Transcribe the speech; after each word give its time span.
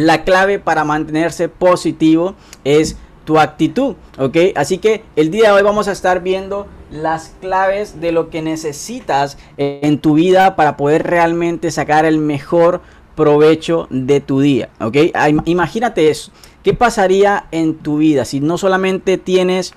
la 0.00 0.24
clave 0.24 0.58
para 0.58 0.84
mantenerse 0.84 1.48
positivo 1.48 2.34
es 2.64 2.96
tu 3.24 3.38
actitud, 3.38 3.96
¿ok? 4.18 4.36
Así 4.56 4.78
que 4.78 5.04
el 5.14 5.30
día 5.30 5.48
de 5.48 5.56
hoy 5.56 5.62
vamos 5.62 5.88
a 5.88 5.92
estar 5.92 6.22
viendo 6.22 6.66
las 6.90 7.34
claves 7.40 8.00
de 8.00 8.10
lo 8.10 8.30
que 8.30 8.40
necesitas 8.40 9.36
en 9.58 9.98
tu 9.98 10.14
vida 10.14 10.56
para 10.56 10.76
poder 10.76 11.06
realmente 11.06 11.70
sacar 11.70 12.06
el 12.06 12.18
mejor 12.18 12.80
provecho 13.14 13.88
de 13.90 14.20
tu 14.20 14.40
día, 14.40 14.70
¿ok? 14.80 14.96
Imagínate 15.44 16.08
eso. 16.08 16.32
¿Qué 16.62 16.72
pasaría 16.72 17.44
en 17.50 17.76
tu 17.76 17.98
vida 17.98 18.24
si 18.24 18.40
no 18.40 18.56
solamente 18.56 19.18
tienes 19.18 19.74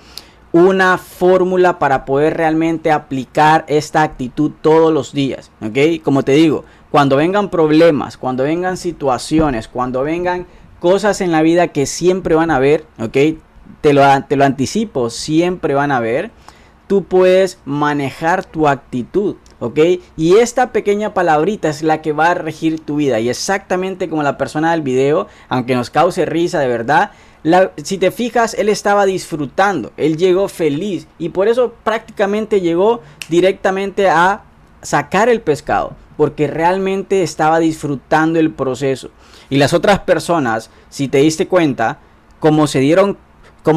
una 0.53 0.97
fórmula 0.97 1.79
para 1.79 2.05
poder 2.05 2.37
realmente 2.37 2.91
aplicar 2.91 3.65
esta 3.67 4.03
actitud 4.03 4.51
todos 4.61 4.93
los 4.93 5.11
días, 5.11 5.51
¿ok? 5.61 6.01
Como 6.03 6.23
te 6.23 6.31
digo, 6.33 6.63
cuando 6.93 7.17
vengan 7.17 7.49
problemas, 7.49 8.17
cuando 8.17 8.43
vengan 8.43 8.77
situaciones, 8.77 9.67
cuando 9.67 10.03
vengan 10.03 10.45
cosas 10.79 11.21
en 11.21 11.31
la 11.31 11.41
vida 11.41 11.69
que 11.69 11.87
siempre 11.87 12.35
van 12.35 12.51
a 12.51 12.57
haber, 12.57 12.85
¿ok? 12.99 13.17
Te 13.81 13.93
lo, 13.93 14.03
te 14.25 14.35
lo 14.35 14.45
anticipo, 14.45 15.09
siempre 15.09 15.73
van 15.73 15.91
a 15.91 15.97
haber. 15.97 16.29
Tú 16.85 17.05
puedes 17.05 17.57
manejar 17.65 18.45
tu 18.45 18.67
actitud, 18.67 19.37
¿ok? 19.59 19.79
Y 20.17 20.35
esta 20.35 20.71
pequeña 20.71 21.15
palabrita 21.15 21.67
es 21.67 21.81
la 21.81 22.03
que 22.03 22.11
va 22.11 22.29
a 22.29 22.35
regir 22.35 22.79
tu 22.79 22.97
vida. 22.97 23.19
Y 23.19 23.27
exactamente 23.27 24.07
como 24.07 24.21
la 24.21 24.37
persona 24.37 24.69
del 24.69 24.83
video, 24.83 25.25
aunque 25.49 25.73
nos 25.73 25.89
cause 25.89 26.27
risa 26.27 26.59
de 26.59 26.67
verdad, 26.67 27.09
si 27.77 27.97
te 27.97 28.11
fijas, 28.11 28.53
él 28.53 28.69
estaba 28.69 29.07
disfrutando, 29.07 29.93
él 29.97 30.15
llegó 30.15 30.47
feliz 30.47 31.07
y 31.17 31.29
por 31.29 31.47
eso 31.47 31.73
prácticamente 31.83 32.61
llegó 32.61 33.01
directamente 33.29 34.09
a 34.09 34.43
sacar 34.83 35.27
el 35.27 35.41
pescado, 35.41 35.95
porque 36.17 36.47
realmente 36.47 37.23
estaba 37.23 37.59
disfrutando 37.59 38.39
el 38.39 38.51
proceso. 38.51 39.09
Y 39.49 39.57
las 39.57 39.73
otras 39.73 39.99
personas, 39.99 40.69
si 40.89 41.07
te 41.07 41.19
diste 41.19 41.47
cuenta, 41.47 41.99
como 42.39 42.67
se 42.67 42.79
dieron 42.79 43.17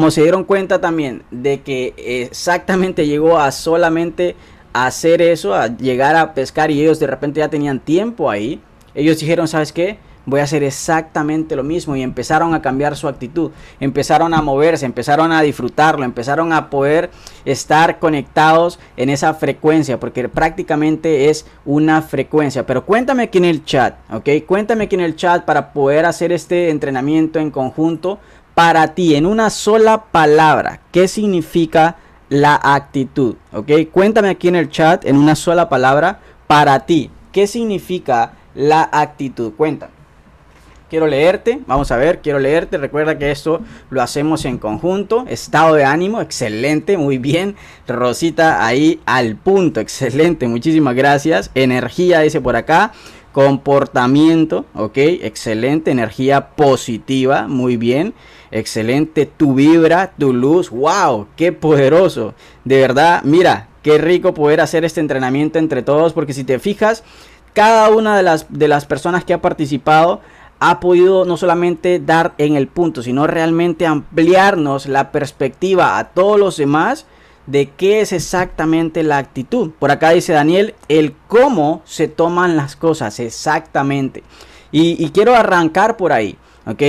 se 0.09 0.21
dieron 0.21 0.43
cuenta 0.43 0.81
también 0.81 1.23
de 1.31 1.61
que 1.61 1.93
exactamente 1.97 3.07
llegó 3.07 3.39
a 3.39 3.51
solamente 3.51 4.35
hacer 4.73 5.21
eso, 5.21 5.55
a 5.55 5.67
llegar 5.67 6.15
a 6.15 6.33
pescar 6.33 6.71
y 6.71 6.81
ellos 6.81 6.99
de 6.99 7.07
repente 7.07 7.39
ya 7.39 7.49
tenían 7.49 7.79
tiempo 7.79 8.29
ahí, 8.29 8.61
ellos 8.93 9.19
dijeron, 9.19 9.47
¿sabes 9.47 9.71
qué? 9.71 9.97
Voy 10.27 10.41
a 10.41 10.43
hacer 10.43 10.61
exactamente 10.61 11.55
lo 11.55 11.63
mismo 11.63 11.95
y 11.95 12.03
empezaron 12.03 12.53
a 12.53 12.61
cambiar 12.61 12.95
su 12.95 13.07
actitud, 13.07 13.49
empezaron 13.79 14.35
a 14.35 14.41
moverse, 14.43 14.85
empezaron 14.85 15.31
a 15.31 15.41
disfrutarlo, 15.41 16.05
empezaron 16.05 16.53
a 16.53 16.69
poder 16.69 17.09
estar 17.45 17.97
conectados 17.97 18.77
en 18.97 19.09
esa 19.09 19.33
frecuencia, 19.33 19.99
porque 19.99 20.27
prácticamente 20.29 21.29
es 21.29 21.47
una 21.65 22.03
frecuencia. 22.03 22.65
Pero 22.65 22.85
cuéntame 22.85 23.23
aquí 23.23 23.39
en 23.39 23.45
el 23.45 23.65
chat, 23.65 23.95
¿ok? 24.11 24.29
Cuéntame 24.45 24.83
aquí 24.83 24.95
en 24.95 25.01
el 25.01 25.15
chat 25.15 25.45
para 25.45 25.71
poder 25.73 26.05
hacer 26.05 26.31
este 26.31 26.69
entrenamiento 26.69 27.39
en 27.39 27.49
conjunto 27.49 28.19
para 28.53 28.95
ti, 28.95 29.13
en 29.13 29.27
una 29.27 29.51
sola 29.51 30.05
palabra, 30.05 30.81
¿qué 30.91 31.07
significa 31.07 31.97
la 32.27 32.59
actitud? 32.61 33.35
¿Ok? 33.53 33.69
Cuéntame 33.91 34.29
aquí 34.29 34.47
en 34.47 34.55
el 34.55 34.71
chat, 34.71 35.05
en 35.05 35.15
una 35.15 35.35
sola 35.35 35.69
palabra, 35.69 36.21
para 36.47 36.79
ti, 36.87 37.11
¿qué 37.31 37.45
significa 37.45 38.33
la 38.55 38.89
actitud? 38.91 39.53
Cuéntame. 39.55 39.96
Quiero 40.89 41.05
leerte, 41.05 41.59
vamos 41.67 41.91
a 41.91 41.97
ver, 41.97 42.21
quiero 42.21 42.39
leerte. 42.39 42.77
Recuerda 42.77 43.17
que 43.17 43.29
esto 43.29 43.59
lo 43.89 44.01
hacemos 44.01 44.45
en 44.45 44.57
conjunto. 44.57 45.25
Estado 45.27 45.75
de 45.75 45.83
ánimo, 45.83 46.21
excelente, 46.21 46.97
muy 46.97 47.17
bien. 47.17 47.57
Rosita 47.85 48.65
ahí 48.65 49.01
al 49.05 49.35
punto, 49.35 49.81
excelente, 49.81 50.47
muchísimas 50.47 50.95
gracias. 50.95 51.51
Energía, 51.55 52.21
dice 52.21 52.39
por 52.39 52.55
acá. 52.55 52.93
Comportamiento, 53.33 54.65
ok, 54.73 54.97
excelente. 54.97 55.91
Energía 55.91 56.51
positiva, 56.51 57.49
muy 57.49 57.75
bien. 57.75 58.13
Excelente, 58.49 59.25
tu 59.25 59.55
vibra, 59.55 60.13
tu 60.17 60.31
luz, 60.31 60.69
wow, 60.69 61.27
qué 61.35 61.51
poderoso. 61.51 62.33
De 62.63 62.79
verdad, 62.79 63.23
mira, 63.25 63.67
qué 63.83 63.97
rico 63.97 64.33
poder 64.33 64.61
hacer 64.61 64.85
este 64.85 65.01
entrenamiento 65.01 65.59
entre 65.59 65.81
todos, 65.81 66.13
porque 66.13 66.31
si 66.31 66.45
te 66.45 66.59
fijas, 66.59 67.03
cada 67.51 67.89
una 67.89 68.15
de 68.15 68.23
las, 68.23 68.45
de 68.49 68.67
las 68.67 68.85
personas 68.85 69.25
que 69.25 69.33
ha 69.33 69.41
participado 69.41 70.21
ha 70.59 70.79
podido 70.79 71.25
no 71.25 71.37
solamente 71.37 71.99
dar 71.99 72.33
en 72.37 72.55
el 72.55 72.67
punto, 72.67 73.03
sino 73.03 73.27
realmente 73.27 73.85
ampliarnos 73.85 74.87
la 74.87 75.11
perspectiva 75.11 75.97
a 75.97 76.09
todos 76.09 76.39
los 76.39 76.57
demás 76.57 77.05
de 77.45 77.69
qué 77.69 78.01
es 78.01 78.11
exactamente 78.11 79.03
la 79.03 79.17
actitud. 79.17 79.71
Por 79.79 79.91
acá 79.91 80.11
dice 80.11 80.33
Daniel, 80.33 80.75
el 80.89 81.15
cómo 81.27 81.81
se 81.85 82.07
toman 82.07 82.57
las 82.57 82.75
cosas 82.75 83.19
exactamente. 83.19 84.23
Y, 84.71 85.09
quiero 85.11 85.33
arrancar 85.33 85.95
por 85.95 86.11
ahí, 86.11 86.37
¿ok? 86.65 86.83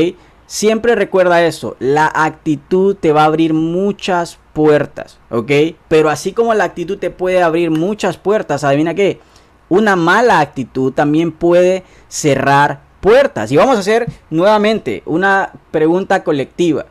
Siempre 0.46 0.96
recuerda 0.96 1.44
eso, 1.44 1.76
la 1.78 2.10
actitud 2.12 2.96
te 2.96 3.12
va 3.12 3.22
a 3.22 3.26
abrir 3.26 3.54
muchas 3.54 4.38
puertas, 4.52 5.18
¿ok? 5.30 5.52
Pero 5.86 6.10
así 6.10 6.32
como 6.32 6.54
la 6.54 6.64
actitud 6.64 6.98
te 6.98 7.10
puede 7.10 7.40
abrir 7.40 7.70
muchas 7.70 8.16
puertas, 8.16 8.64
adivina 8.64 8.94
qué, 8.94 9.20
una 9.68 9.94
mala 9.94 10.40
actitud 10.40 10.92
también 10.92 11.30
puede 11.30 11.84
cerrar 12.08 12.80
puertas. 13.00 13.50
Y 13.52 13.56
vamos 13.56 13.76
a 13.76 13.80
hacer 13.80 14.06
nuevamente 14.30 15.02
una 15.06 15.52
pregunta 15.70 16.24
colectiva. 16.24 16.86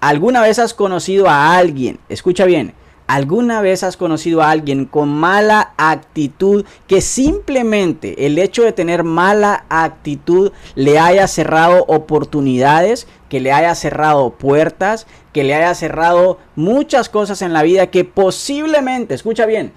¿Alguna 0.00 0.42
vez 0.42 0.58
has 0.58 0.74
conocido 0.74 1.28
a 1.28 1.56
alguien? 1.56 1.98
Escucha 2.08 2.44
bien. 2.44 2.74
¿Alguna 3.06 3.60
vez 3.60 3.84
has 3.84 3.96
conocido 3.96 4.42
a 4.42 4.50
alguien 4.50 4.84
con 4.84 5.08
mala 5.08 5.74
actitud 5.76 6.64
que 6.88 7.00
simplemente 7.00 8.26
el 8.26 8.36
hecho 8.36 8.64
de 8.64 8.72
tener 8.72 9.04
mala 9.04 9.64
actitud 9.68 10.50
le 10.74 10.98
haya 10.98 11.28
cerrado 11.28 11.84
oportunidades, 11.86 13.06
que 13.28 13.38
le 13.38 13.52
haya 13.52 13.76
cerrado 13.76 14.30
puertas, 14.30 15.06
que 15.32 15.44
le 15.44 15.54
haya 15.54 15.72
cerrado 15.76 16.38
muchas 16.56 17.08
cosas 17.08 17.42
en 17.42 17.52
la 17.52 17.62
vida 17.62 17.92
que 17.92 18.04
posiblemente, 18.04 19.14
escucha 19.14 19.46
bien, 19.46 19.72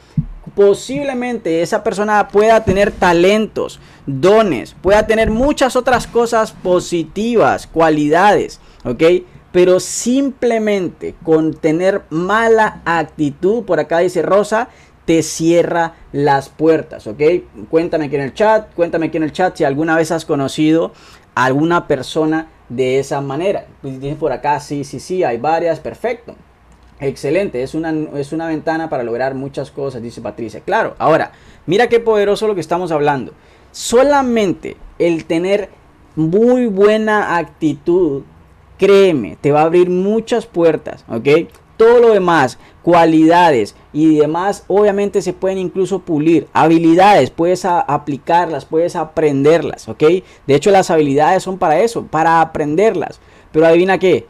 posiblemente 0.59 1.61
esa 1.61 1.85
persona 1.85 2.27
pueda 2.27 2.65
tener 2.65 2.91
talentos, 2.91 3.79
dones, 4.05 4.75
pueda 4.81 5.07
tener 5.07 5.31
muchas 5.31 5.77
otras 5.77 6.05
cosas 6.05 6.51
positivas, 6.51 7.65
cualidades, 7.65 8.59
¿ok? 8.83 9.01
Pero 9.53 9.79
simplemente 9.79 11.15
con 11.23 11.53
tener 11.53 12.01
mala 12.09 12.81
actitud, 12.83 13.63
por 13.63 13.79
acá 13.79 13.99
dice 13.99 14.21
Rosa, 14.21 14.67
te 15.05 15.23
cierra 15.23 15.93
las 16.11 16.49
puertas, 16.49 17.07
¿ok? 17.07 17.21
Cuéntame 17.69 18.07
aquí 18.07 18.17
en 18.17 18.23
el 18.23 18.33
chat, 18.33 18.73
cuéntame 18.73 19.05
aquí 19.05 19.15
en 19.15 19.23
el 19.23 19.31
chat 19.31 19.55
si 19.55 19.63
alguna 19.63 19.95
vez 19.95 20.11
has 20.11 20.25
conocido 20.25 20.91
a 21.35 21.45
alguna 21.45 21.87
persona 21.87 22.49
de 22.67 22.99
esa 22.99 23.21
manera. 23.21 23.65
Pues 23.81 24.01
dice 24.01 24.17
por 24.17 24.33
acá, 24.33 24.59
sí, 24.59 24.83
sí, 24.83 24.99
sí, 24.99 25.23
hay 25.23 25.37
varias, 25.37 25.79
perfecto. 25.79 26.35
Excelente, 26.99 27.63
es 27.63 27.75
una, 27.75 27.93
es 28.15 28.33
una 28.33 28.47
ventana 28.47 28.89
para 28.89 29.03
lograr 29.03 29.33
muchas 29.33 29.71
cosas, 29.71 30.01
dice 30.01 30.21
Patricia. 30.21 30.59
Claro, 30.59 30.95
ahora, 30.99 31.31
mira 31.65 31.87
qué 31.87 31.99
poderoso 31.99 32.47
lo 32.47 32.55
que 32.55 32.61
estamos 32.61 32.91
hablando. 32.91 33.31
Solamente 33.71 34.75
el 34.97 35.25
tener 35.25 35.69
muy 36.15 36.65
buena 36.65 37.37
actitud, 37.37 38.23
créeme, 38.77 39.37
te 39.39 39.51
va 39.51 39.61
a 39.61 39.65
abrir 39.65 39.89
muchas 39.89 40.45
puertas, 40.45 41.05
¿ok? 41.07 41.49
Todo 41.77 41.99
lo 41.99 42.09
demás, 42.09 42.59
cualidades 42.83 43.75
y 43.93 44.17
demás, 44.17 44.65
obviamente 44.67 45.21
se 45.21 45.31
pueden 45.31 45.57
incluso 45.57 45.99
pulir. 45.99 46.47
Habilidades, 46.51 47.29
puedes 47.29 47.63
aplicarlas, 47.63 48.65
puedes 48.65 48.97
aprenderlas, 48.97 49.87
¿ok? 49.87 50.03
De 50.45 50.55
hecho, 50.55 50.71
las 50.71 50.91
habilidades 50.91 51.43
son 51.43 51.57
para 51.57 51.79
eso, 51.79 52.05
para 52.05 52.41
aprenderlas. 52.41 53.21
Pero 53.53 53.65
adivina 53.65 53.97
qué, 53.97 54.27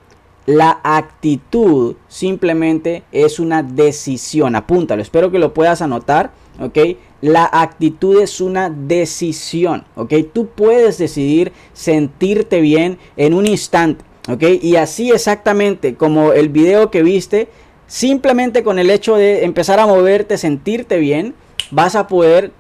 la 0.50 0.80
actitud 0.84 1.96
simplemente 2.08 3.04
es 3.12 3.40
una 3.40 3.62
decisión. 3.62 4.56
Apúntalo, 4.56 5.00
espero 5.00 5.30
que 5.30 5.38
lo 5.38 5.54
puedas 5.54 5.84
anotar. 5.84 6.32
¿ok? 6.60 6.78
La 7.22 7.48
actitud 7.52 8.20
es 8.20 8.42
una 8.42 8.72
decisión, 8.72 9.86
¿ok? 9.96 10.12
Tú 10.34 10.48
puedes 10.48 10.98
decidir 10.98 11.52
sentirte 11.74 12.62
bien 12.62 12.98
en 13.16 13.36
un 13.36 13.46
instante, 13.46 14.04
¿ok? 14.28 14.44
Y 14.60 14.76
así 14.78 15.12
exactamente 15.12 15.94
como 15.94 16.34
el 16.34 16.50
video 16.50 16.90
que 16.90 17.04
viste, 17.04 17.50
simplemente 17.86 18.64
con 18.64 18.80
el 18.80 18.90
hecho 18.90 19.18
de 19.18 19.46
empezar 19.46 19.80
a 19.80 19.86
moverte, 19.86 20.40
sentirte 20.40 20.98
bien, 20.98 21.36
vas 21.70 21.96
a 21.96 22.08
poder 22.08 22.54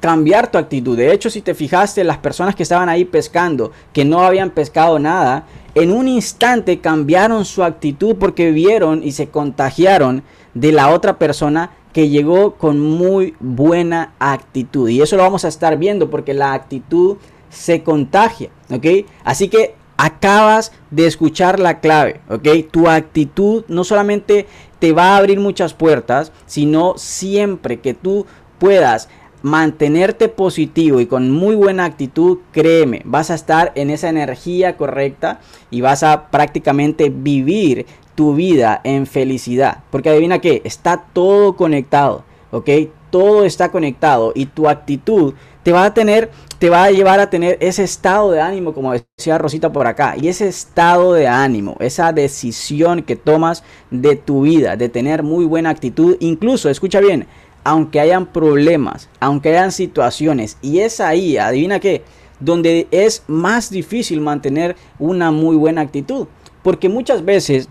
cambiar 0.00 0.50
tu 0.50 0.58
actitud. 0.58 0.98
De 0.98 1.12
hecho, 1.12 1.30
si 1.30 1.40
te 1.42 1.54
fijaste, 1.54 2.02
las 2.02 2.18
personas 2.18 2.56
que 2.56 2.64
estaban 2.64 2.88
ahí 2.88 3.04
pescando, 3.04 3.70
que 3.92 4.04
no 4.04 4.20
habían 4.20 4.50
pescado 4.50 4.98
nada, 4.98 5.46
en 5.74 5.92
un 5.92 6.08
instante 6.08 6.80
cambiaron 6.80 7.44
su 7.44 7.62
actitud 7.62 8.16
porque 8.16 8.50
vieron 8.50 9.02
y 9.02 9.12
se 9.12 9.28
contagiaron 9.28 10.22
de 10.54 10.72
la 10.72 10.90
otra 10.90 11.18
persona 11.18 11.70
que 11.92 12.08
llegó 12.08 12.54
con 12.54 12.80
muy 12.80 13.34
buena 13.40 14.12
actitud. 14.18 14.88
Y 14.88 15.02
eso 15.02 15.16
lo 15.16 15.22
vamos 15.22 15.44
a 15.44 15.48
estar 15.48 15.78
viendo 15.78 16.10
porque 16.10 16.34
la 16.34 16.52
actitud 16.54 17.16
se 17.50 17.82
contagia, 17.82 18.50
¿ok? 18.70 19.06
Así 19.24 19.48
que 19.48 19.74
acabas 19.96 20.72
de 20.90 21.06
escuchar 21.06 21.60
la 21.60 21.80
clave, 21.80 22.20
¿ok? 22.28 22.48
Tu 22.70 22.88
actitud 22.88 23.64
no 23.68 23.84
solamente 23.84 24.46
te 24.78 24.92
va 24.92 25.10
a 25.10 25.16
abrir 25.18 25.38
muchas 25.38 25.74
puertas, 25.74 26.32
sino 26.46 26.94
siempre 26.96 27.80
que 27.80 27.94
tú 27.94 28.26
puedas 28.58 29.08
mantenerte 29.42 30.28
positivo 30.28 31.00
y 31.00 31.06
con 31.06 31.30
muy 31.30 31.54
buena 31.54 31.84
actitud, 31.84 32.38
créeme, 32.52 33.02
vas 33.04 33.30
a 33.30 33.34
estar 33.34 33.72
en 33.74 33.90
esa 33.90 34.08
energía 34.08 34.76
correcta 34.76 35.40
y 35.70 35.80
vas 35.80 36.02
a 36.02 36.30
prácticamente 36.30 37.10
vivir 37.10 37.86
tu 38.14 38.34
vida 38.34 38.80
en 38.84 39.06
felicidad. 39.06 39.84
Porque 39.90 40.10
adivina 40.10 40.38
qué, 40.38 40.62
está 40.64 41.04
todo 41.12 41.56
conectado, 41.56 42.24
¿ok? 42.50 42.68
Todo 43.10 43.44
está 43.44 43.70
conectado 43.70 44.32
y 44.34 44.46
tu 44.46 44.68
actitud 44.68 45.34
te 45.62 45.72
va 45.72 45.84
a 45.84 45.94
tener, 45.94 46.30
te 46.58 46.70
va 46.70 46.84
a 46.84 46.90
llevar 46.90 47.20
a 47.20 47.30
tener 47.30 47.56
ese 47.60 47.84
estado 47.84 48.32
de 48.32 48.40
ánimo, 48.40 48.74
como 48.74 48.92
decía 48.92 49.38
Rosita 49.38 49.72
por 49.72 49.86
acá, 49.86 50.16
y 50.20 50.28
ese 50.28 50.48
estado 50.48 51.12
de 51.12 51.28
ánimo, 51.28 51.76
esa 51.80 52.12
decisión 52.12 53.02
que 53.02 53.16
tomas 53.16 53.62
de 53.90 54.16
tu 54.16 54.42
vida, 54.42 54.76
de 54.76 54.88
tener 54.88 55.22
muy 55.22 55.44
buena 55.44 55.70
actitud, 55.70 56.16
incluso, 56.20 56.68
escucha 56.68 57.00
bien, 57.00 57.26
aunque 57.64 58.00
hayan 58.00 58.26
problemas, 58.26 59.08
aunque 59.20 59.50
hayan 59.50 59.72
situaciones, 59.72 60.58
y 60.62 60.80
es 60.80 61.00
ahí, 61.00 61.36
adivina 61.36 61.80
qué, 61.80 62.02
donde 62.40 62.88
es 62.90 63.22
más 63.26 63.70
difícil 63.70 64.20
mantener 64.20 64.76
una 64.98 65.30
muy 65.30 65.56
buena 65.56 65.80
actitud, 65.80 66.26
porque 66.62 66.88
muchas 66.88 67.24
veces 67.24 67.68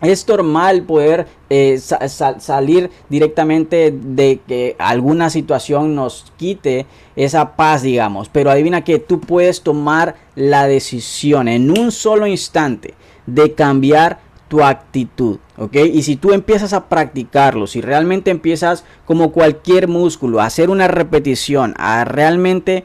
es 0.00 0.28
normal 0.28 0.82
poder 0.82 1.26
eh, 1.50 1.78
salir 1.78 2.90
directamente 3.08 3.90
de 3.90 4.40
que 4.46 4.76
alguna 4.78 5.28
situación 5.28 5.94
nos 5.94 6.32
quite 6.36 6.86
esa 7.16 7.56
paz, 7.56 7.82
digamos. 7.82 8.28
Pero 8.28 8.50
adivina 8.50 8.84
que 8.84 9.00
tú 9.00 9.20
puedes 9.20 9.62
tomar 9.62 10.14
la 10.36 10.68
decisión 10.68 11.48
en 11.48 11.76
un 11.76 11.90
solo 11.90 12.26
instante 12.26 12.94
de 13.26 13.54
cambiar 13.54 14.20
tu 14.48 14.64
actitud, 14.64 15.38
¿ok? 15.56 15.76
Y 15.92 16.02
si 16.02 16.16
tú 16.16 16.32
empiezas 16.32 16.72
a 16.72 16.88
practicarlo, 16.88 17.66
si 17.66 17.80
realmente 17.80 18.30
empiezas 18.30 18.84
como 19.04 19.32
cualquier 19.32 19.88
músculo, 19.88 20.40
a 20.40 20.46
hacer 20.46 20.70
una 20.70 20.88
repetición, 20.88 21.74
a 21.76 22.04
realmente 22.04 22.84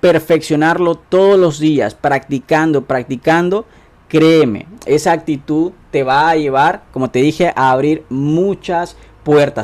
perfeccionarlo 0.00 0.94
todos 0.94 1.38
los 1.38 1.58
días, 1.58 1.94
practicando, 1.94 2.84
practicando, 2.84 3.66
créeme, 4.08 4.66
esa 4.86 5.12
actitud 5.12 5.72
te 5.90 6.02
va 6.02 6.30
a 6.30 6.36
llevar, 6.36 6.84
como 6.92 7.10
te 7.10 7.20
dije, 7.20 7.52
a 7.54 7.70
abrir 7.70 8.04
muchas 8.08 8.96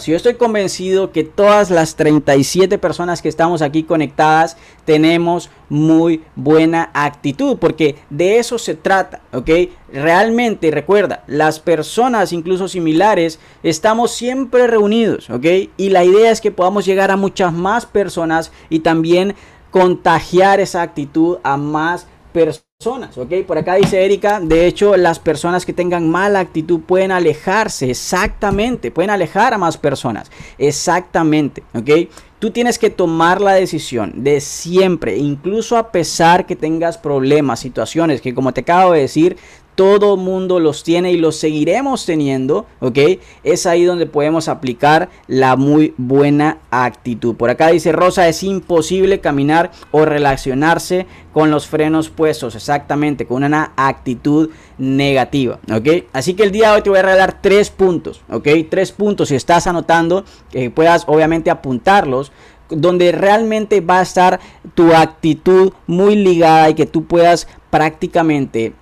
Yo 0.06 0.14
estoy 0.14 0.34
convencido 0.34 1.10
que 1.10 1.24
todas 1.24 1.70
las 1.70 1.96
37 1.96 2.78
personas 2.78 3.20
que 3.20 3.28
estamos 3.28 3.62
aquí 3.62 3.82
conectadas 3.82 4.56
tenemos 4.84 5.50
muy 5.68 6.22
buena 6.36 6.90
actitud, 6.94 7.58
porque 7.58 7.96
de 8.08 8.38
eso 8.38 8.58
se 8.58 8.76
trata, 8.76 9.22
¿ok? 9.32 9.50
Realmente, 9.92 10.70
recuerda, 10.70 11.24
las 11.26 11.58
personas 11.58 12.32
incluso 12.32 12.68
similares 12.68 13.40
estamos 13.64 14.12
siempre 14.12 14.68
reunidos, 14.68 15.30
¿ok? 15.30 15.46
Y 15.76 15.88
la 15.88 16.04
idea 16.04 16.30
es 16.30 16.40
que 16.40 16.52
podamos 16.52 16.86
llegar 16.86 17.10
a 17.10 17.16
muchas 17.16 17.52
más 17.52 17.86
personas 17.86 18.52
y 18.70 18.80
también 18.80 19.34
contagiar 19.72 20.60
esa 20.60 20.82
actitud 20.82 21.38
a 21.42 21.56
más 21.56 22.02
personas 22.02 22.15
personas, 22.36 23.16
¿ok? 23.16 23.32
Por 23.46 23.56
acá 23.56 23.76
dice 23.76 24.04
Erika, 24.04 24.40
de 24.40 24.66
hecho 24.66 24.94
las 24.98 25.18
personas 25.18 25.64
que 25.64 25.72
tengan 25.72 26.10
mala 26.10 26.40
actitud 26.40 26.80
pueden 26.80 27.10
alejarse, 27.10 27.90
exactamente, 27.90 28.90
pueden 28.90 29.08
alejar 29.08 29.54
a 29.54 29.58
más 29.58 29.78
personas, 29.78 30.30
exactamente, 30.58 31.62
¿ok? 31.74 32.10
Tú 32.38 32.50
tienes 32.50 32.78
que 32.78 32.90
tomar 32.90 33.40
la 33.40 33.54
decisión 33.54 34.22
de 34.22 34.42
siempre, 34.42 35.16
incluso 35.16 35.78
a 35.78 35.90
pesar 35.90 36.44
que 36.44 36.56
tengas 36.56 36.98
problemas, 36.98 37.60
situaciones 37.60 38.20
que 38.20 38.34
como 38.34 38.52
te 38.52 38.60
acabo 38.60 38.92
de 38.92 39.00
decir, 39.00 39.38
todo 39.76 40.16
mundo 40.16 40.58
los 40.58 40.82
tiene 40.82 41.12
y 41.12 41.18
los 41.18 41.36
seguiremos 41.36 42.06
teniendo, 42.06 42.66
¿ok? 42.80 42.98
Es 43.44 43.66
ahí 43.66 43.84
donde 43.84 44.06
podemos 44.06 44.48
aplicar 44.48 45.10
la 45.28 45.54
muy 45.54 45.94
buena 45.98 46.58
actitud. 46.70 47.36
Por 47.36 47.50
acá 47.50 47.68
dice 47.68 47.92
Rosa, 47.92 48.26
es 48.26 48.42
imposible 48.42 49.20
caminar 49.20 49.70
o 49.92 50.04
relacionarse 50.04 51.06
con 51.32 51.50
los 51.50 51.66
frenos 51.66 52.08
puestos, 52.08 52.56
exactamente, 52.56 53.26
con 53.26 53.44
una 53.44 53.72
actitud 53.76 54.50
negativa, 54.78 55.60
¿ok? 55.70 56.06
Así 56.12 56.34
que 56.34 56.42
el 56.42 56.50
día 56.50 56.70
de 56.70 56.76
hoy 56.76 56.82
te 56.82 56.90
voy 56.90 56.98
a 56.98 57.02
regalar 57.02 57.40
tres 57.42 57.70
puntos, 57.70 58.22
¿ok? 58.30 58.48
Tres 58.70 58.90
puntos, 58.90 59.28
si 59.28 59.36
estás 59.36 59.66
anotando, 59.66 60.24
que 60.50 60.70
puedas 60.70 61.04
obviamente 61.06 61.50
apuntarlos 61.50 62.32
donde 62.68 63.12
realmente 63.12 63.80
va 63.80 64.00
a 64.00 64.02
estar 64.02 64.40
tu 64.74 64.92
actitud 64.92 65.72
muy 65.86 66.16
ligada 66.16 66.70
y 66.70 66.74
que 66.74 66.86
tú 66.86 67.04
puedas 67.04 67.46
prácticamente 67.70 68.72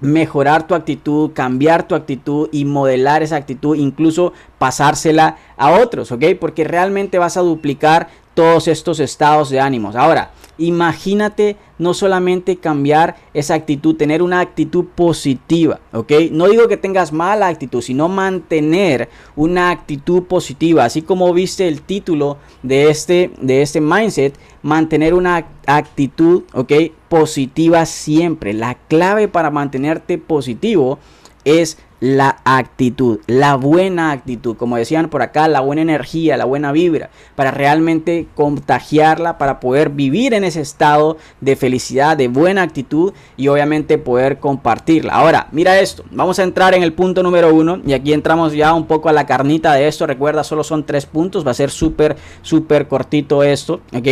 mejorar 0.00 0.66
tu 0.66 0.74
actitud, 0.74 1.32
cambiar 1.32 1.88
tu 1.88 1.94
actitud 1.94 2.48
y 2.52 2.64
modelar 2.64 3.22
esa 3.22 3.36
actitud, 3.36 3.76
incluso 3.76 4.32
pasársela 4.58 5.36
a 5.56 5.72
otros, 5.72 6.12
¿ok? 6.12 6.24
Porque 6.38 6.64
realmente 6.64 7.18
vas 7.18 7.36
a 7.36 7.40
duplicar 7.40 8.08
todos 8.38 8.68
estos 8.68 9.00
estados 9.00 9.50
de 9.50 9.58
ánimos. 9.58 9.96
Ahora, 9.96 10.30
imagínate 10.58 11.56
no 11.76 11.92
solamente 11.92 12.54
cambiar 12.58 13.16
esa 13.34 13.54
actitud, 13.54 13.96
tener 13.96 14.22
una 14.22 14.38
actitud 14.38 14.84
positiva, 14.94 15.80
¿ok? 15.92 16.12
No 16.30 16.46
digo 16.46 16.68
que 16.68 16.76
tengas 16.76 17.12
mala 17.12 17.48
actitud, 17.48 17.82
sino 17.82 18.08
mantener 18.08 19.08
una 19.34 19.70
actitud 19.70 20.22
positiva, 20.22 20.84
así 20.84 21.02
como 21.02 21.34
viste 21.34 21.66
el 21.66 21.82
título 21.82 22.36
de 22.62 22.90
este, 22.90 23.32
de 23.40 23.62
este 23.62 23.80
mindset, 23.80 24.38
mantener 24.62 25.14
una 25.14 25.44
actitud, 25.66 26.44
¿ok? 26.52 26.72
Positiva 27.08 27.86
siempre. 27.86 28.52
La 28.52 28.76
clave 28.86 29.26
para 29.26 29.50
mantenerte 29.50 30.16
positivo 30.16 31.00
es 31.44 31.76
la 32.00 32.38
actitud, 32.44 33.20
la 33.26 33.56
buena 33.56 34.12
actitud, 34.12 34.56
como 34.56 34.76
decían 34.76 35.08
por 35.08 35.22
acá, 35.22 35.48
la 35.48 35.60
buena 35.60 35.82
energía, 35.82 36.36
la 36.36 36.44
buena 36.44 36.72
vibra, 36.72 37.10
para 37.34 37.50
realmente 37.50 38.28
contagiarla, 38.34 39.38
para 39.38 39.60
poder 39.60 39.90
vivir 39.90 40.34
en 40.34 40.44
ese 40.44 40.60
estado 40.60 41.16
de 41.40 41.56
felicidad, 41.56 42.16
de 42.16 42.28
buena 42.28 42.62
actitud 42.62 43.12
y 43.36 43.48
obviamente 43.48 43.98
poder 43.98 44.38
compartirla. 44.38 45.14
Ahora, 45.14 45.48
mira 45.52 45.80
esto, 45.80 46.04
vamos 46.10 46.38
a 46.38 46.44
entrar 46.44 46.74
en 46.74 46.82
el 46.82 46.92
punto 46.92 47.22
número 47.22 47.52
uno 47.54 47.80
y 47.84 47.92
aquí 47.92 48.12
entramos 48.12 48.52
ya 48.52 48.74
un 48.74 48.86
poco 48.86 49.08
a 49.08 49.12
la 49.12 49.26
carnita 49.26 49.74
de 49.74 49.88
esto, 49.88 50.06
recuerda, 50.06 50.44
solo 50.44 50.62
son 50.62 50.84
tres 50.84 51.06
puntos, 51.06 51.46
va 51.46 51.50
a 51.50 51.54
ser 51.54 51.70
súper, 51.70 52.16
súper 52.42 52.86
cortito 52.86 53.42
esto, 53.42 53.80
¿ok? 53.92 54.08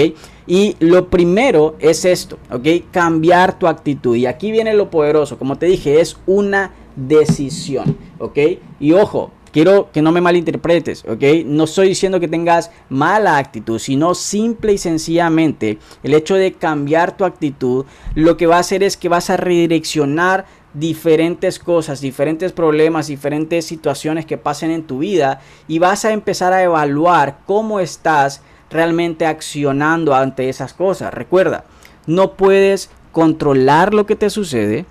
Y 0.49 0.77
lo 0.79 1.09
primero 1.09 1.75
es 1.81 2.05
esto, 2.05 2.39
¿ok? 2.51 2.91
Cambiar 2.93 3.59
tu 3.59 3.67
actitud. 3.67 4.15
Y 4.15 4.27
aquí 4.27 4.53
viene 4.53 4.75
lo 4.75 4.91
poderoso, 4.91 5.39
como 5.39 5.57
te 5.57 5.67
dije, 5.67 6.01
es 6.01 6.17
una 6.27 6.71
decisión, 6.97 7.97
¿ok? 8.19 8.39
Y 8.81 8.93
ojo, 8.93 9.31
quiero 9.53 9.91
que 9.93 10.03
no 10.03 10.13
me 10.13 10.21
malinterpretes, 10.21 11.05
¿ok? 11.07 11.47
No 11.47 11.65
estoy 11.65 11.89
diciendo 11.89 12.21
que 12.21 12.29
tengas 12.29 12.71
mala 12.89 13.39
actitud, 13.39 13.79
sino 13.79 14.15
simple 14.15 14.73
y 14.75 14.79
sencillamente 14.79 15.79
el 16.03 16.15
hecho 16.15 16.35
de 16.35 16.53
cambiar 16.53 17.17
tu 17.17 17.25
actitud, 17.25 17.87
lo 18.15 18.37
que 18.37 18.47
va 18.47 18.57
a 18.57 18.61
hacer 18.61 18.83
es 18.83 18.97
que 18.97 19.09
vas 19.09 19.31
a 19.31 19.37
redireccionar 19.37 20.47
diferentes 20.75 21.59
cosas, 21.59 22.03
diferentes 22.03 22.53
problemas, 22.53 23.07
diferentes 23.07 23.65
situaciones 23.65 24.27
que 24.27 24.37
pasen 24.37 24.71
en 24.71 24.83
tu 24.83 24.99
vida 24.99 25.41
y 25.69 25.79
vas 25.79 26.05
a 26.05 26.13
empezar 26.13 26.53
a 26.53 26.63
evaluar 26.63 27.39
cómo 27.47 27.81
estás 27.81 28.43
realmente 28.69 29.25
accionando 29.25 30.15
ante 30.15 30.51
esas 30.51 30.75
cosas. 30.75 31.15
Recuerda, 31.15 31.65
no 32.07 32.35
puedes 32.35 32.91
controlar 33.11 33.95
lo 33.95 34.05
que 34.05 34.17
te 34.17 34.29
sucede, 34.29 34.85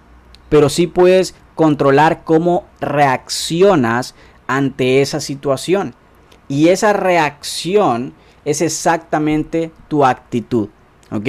pero 0.49 0.69
sí 0.69 0.87
puedes 0.87 1.35
controlar 1.55 2.23
cómo 2.23 2.65
reaccionas 2.79 4.13
ante 4.47 5.01
esa 5.01 5.19
situación. 5.19 5.95
Y 6.47 6.67
esa 6.67 6.93
reacción 6.93 8.13
es 8.43 8.61
exactamente 8.61 9.71
tu 9.87 10.05
actitud. 10.05 10.69
¿Ok? 11.11 11.27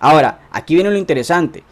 Ahora, 0.00 0.40
aquí 0.50 0.74
viene 0.74 0.90
lo 0.90 0.96
interesante. 0.96 1.64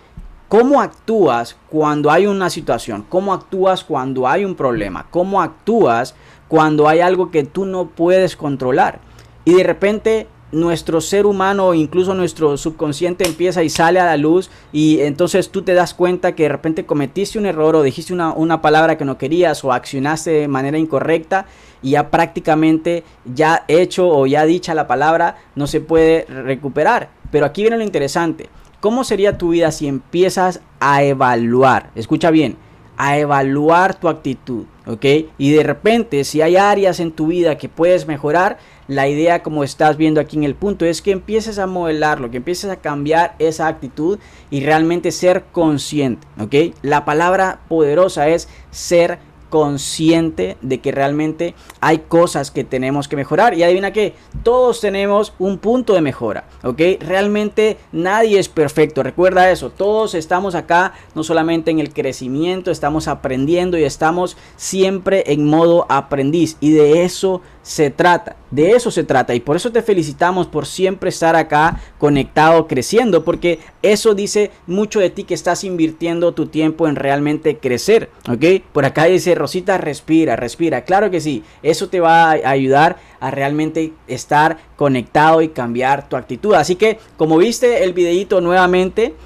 ¿Cómo 0.48 0.80
actúas 0.80 1.56
cuando 1.68 2.10
hay 2.10 2.26
una 2.26 2.50
situación? 2.50 3.04
¿Cómo 3.08 3.34
actúas 3.34 3.82
cuando 3.82 4.28
hay 4.28 4.44
un 4.44 4.54
problema? 4.54 5.06
¿Cómo 5.10 5.42
actúas 5.42 6.14
cuando 6.48 6.88
hay 6.88 7.00
algo 7.00 7.30
que 7.30 7.42
tú 7.42 7.66
no 7.66 7.88
puedes 7.88 8.36
controlar? 8.36 9.00
Y 9.44 9.54
de 9.54 9.64
repente 9.64 10.28
nuestro 10.52 11.00
ser 11.00 11.26
humano, 11.26 11.74
incluso 11.74 12.14
nuestro 12.14 12.56
subconsciente 12.56 13.26
empieza 13.26 13.62
y 13.62 13.70
sale 13.70 13.98
a 14.00 14.04
la 14.04 14.16
luz 14.16 14.50
y 14.72 15.00
entonces 15.00 15.50
tú 15.50 15.62
te 15.62 15.74
das 15.74 15.92
cuenta 15.92 16.34
que 16.34 16.44
de 16.44 16.50
repente 16.50 16.86
cometiste 16.86 17.38
un 17.38 17.46
error 17.46 17.74
o 17.76 17.82
dijiste 17.82 18.12
una, 18.12 18.32
una 18.32 18.62
palabra 18.62 18.96
que 18.96 19.04
no 19.04 19.18
querías 19.18 19.64
o 19.64 19.72
accionaste 19.72 20.30
de 20.30 20.48
manera 20.48 20.78
incorrecta 20.78 21.46
y 21.82 21.90
ya 21.90 22.10
prácticamente 22.10 23.04
ya 23.24 23.64
hecho 23.68 24.08
o 24.08 24.26
ya 24.26 24.44
dicha 24.44 24.74
la 24.74 24.86
palabra 24.86 25.36
no 25.54 25.66
se 25.66 25.80
puede 25.80 26.24
recuperar. 26.26 27.10
Pero 27.30 27.46
aquí 27.46 27.62
viene 27.62 27.76
lo 27.76 27.82
interesante. 27.84 28.48
¿Cómo 28.80 29.04
sería 29.04 29.38
tu 29.38 29.50
vida 29.50 29.72
si 29.72 29.88
empiezas 29.88 30.60
a 30.78 31.02
evaluar? 31.02 31.90
Escucha 31.96 32.30
bien, 32.30 32.56
a 32.96 33.18
evaluar 33.18 33.98
tu 33.98 34.08
actitud, 34.08 34.64
¿ok? 34.86 35.04
Y 35.38 35.52
de 35.52 35.62
repente, 35.62 36.24
si 36.24 36.40
hay 36.40 36.56
áreas 36.56 37.00
en 37.00 37.12
tu 37.12 37.26
vida 37.26 37.58
que 37.58 37.68
puedes 37.68 38.06
mejorar, 38.06 38.58
la 38.88 39.08
idea, 39.08 39.42
como 39.42 39.64
estás 39.64 39.96
viendo 39.96 40.20
aquí 40.20 40.36
en 40.36 40.44
el 40.44 40.54
punto, 40.54 40.84
es 40.84 41.02
que 41.02 41.10
empieces 41.10 41.58
a 41.58 41.66
modelarlo, 41.66 42.30
que 42.30 42.38
empieces 42.38 42.70
a 42.70 42.76
cambiar 42.76 43.34
esa 43.38 43.66
actitud 43.66 44.18
y 44.50 44.60
realmente 44.60 45.10
ser 45.12 45.44
consciente, 45.52 46.26
¿ok? 46.40 46.74
La 46.82 47.04
palabra 47.04 47.60
poderosa 47.68 48.28
es 48.28 48.48
ser 48.70 49.18
consciente 49.48 50.56
de 50.60 50.80
que 50.80 50.92
realmente 50.92 51.54
hay 51.80 51.98
cosas 52.00 52.50
que 52.50 52.64
tenemos 52.64 53.08
que 53.08 53.16
mejorar. 53.16 53.54
Y 53.54 53.62
adivina 53.62 53.92
que 53.92 54.14
todos 54.42 54.80
tenemos 54.80 55.32
un 55.38 55.58
punto 55.58 55.94
de 55.94 56.00
mejora, 56.00 56.44
¿ok? 56.62 56.80
Realmente 57.00 57.78
nadie 57.92 58.38
es 58.38 58.48
perfecto. 58.48 59.02
Recuerda 59.02 59.50
eso, 59.50 59.70
todos 59.70 60.14
estamos 60.14 60.54
acá 60.54 60.94
no 61.14 61.22
solamente 61.22 61.70
en 61.70 61.78
el 61.78 61.92
crecimiento, 61.92 62.70
estamos 62.70 63.08
aprendiendo 63.08 63.78
y 63.78 63.84
estamos 63.84 64.36
siempre 64.56 65.24
en 65.32 65.46
modo 65.46 65.86
aprendiz. 65.88 66.56
Y 66.60 66.72
de 66.72 67.04
eso 67.04 67.40
se 67.66 67.90
trata, 67.90 68.36
de 68.52 68.70
eso 68.70 68.92
se 68.92 69.02
trata. 69.02 69.34
Y 69.34 69.40
por 69.40 69.56
eso 69.56 69.72
te 69.72 69.82
felicitamos 69.82 70.46
por 70.46 70.66
siempre 70.66 71.08
estar 71.08 71.34
acá 71.34 71.80
conectado, 71.98 72.68
creciendo, 72.68 73.24
porque 73.24 73.58
eso 73.82 74.14
dice 74.14 74.52
mucho 74.68 75.00
de 75.00 75.10
ti 75.10 75.24
que 75.24 75.34
estás 75.34 75.64
invirtiendo 75.64 76.32
tu 76.32 76.46
tiempo 76.46 76.86
en 76.86 76.94
realmente 76.94 77.58
crecer, 77.58 78.08
¿ok? 78.30 78.62
Por 78.72 78.84
acá 78.84 79.06
dice 79.06 79.34
Rosita, 79.34 79.78
respira, 79.78 80.36
respira. 80.36 80.84
Claro 80.84 81.10
que 81.10 81.20
sí, 81.20 81.42
eso 81.64 81.88
te 81.88 81.98
va 81.98 82.30
a 82.30 82.50
ayudar 82.50 82.98
a 83.18 83.32
realmente 83.32 83.92
estar 84.06 84.58
conectado 84.76 85.42
y 85.42 85.48
cambiar 85.48 86.08
tu 86.08 86.14
actitud. 86.14 86.54
Así 86.54 86.76
que, 86.76 87.00
como 87.16 87.36
viste 87.36 87.82
el 87.82 87.94
videito 87.94 88.40
nuevamente, 88.40 89.16